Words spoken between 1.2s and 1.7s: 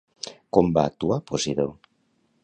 Posidó?